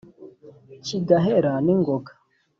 [0.85, 2.11] kigahera n'ingoga,